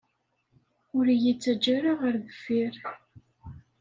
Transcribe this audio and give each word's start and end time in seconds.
Ur 0.97 1.05
yi-ttaǧǧa 1.21 1.71
ara 1.77 1.91
ɣer 2.01 2.15
deffir. 2.25 2.75